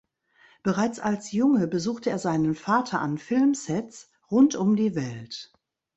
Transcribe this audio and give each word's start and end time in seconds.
Bereits 0.63 0.99
als 0.99 1.31
Junge 1.31 1.67
besuchte 1.67 2.09
er 2.09 2.17
seinen 2.17 2.55
Vater 2.55 2.99
an 3.01 3.19
Filmsets 3.19 4.09
rund 4.31 4.55
um 4.55 4.75
die 4.75 4.95
Welt. 4.95 5.53